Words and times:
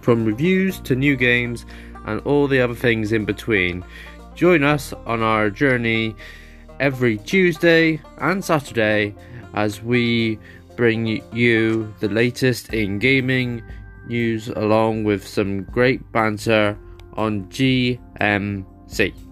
from 0.00 0.24
reviews 0.24 0.80
to 0.80 0.94
new 0.94 1.16
games 1.16 1.66
and 2.06 2.20
all 2.22 2.48
the 2.48 2.60
other 2.60 2.74
things 2.74 3.12
in 3.12 3.24
between. 3.24 3.84
Join 4.34 4.62
us 4.62 4.92
on 5.06 5.22
our 5.22 5.50
journey 5.50 6.14
every 6.78 7.18
Tuesday 7.18 8.00
and 8.18 8.44
Saturday 8.44 9.14
as 9.54 9.82
we 9.82 10.38
bring 10.76 11.22
you 11.32 11.92
the 12.00 12.08
latest 12.08 12.72
in 12.72 12.98
gaming 12.98 13.62
news 14.06 14.48
along 14.48 15.04
with 15.04 15.26
some 15.26 15.62
great 15.64 16.10
banter 16.12 16.76
on 17.14 17.44
GMC. 17.46 19.29